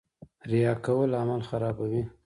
ریا 0.49 0.73
کول 0.85 1.09
عمل 1.21 1.41
خرابوي 1.49 2.03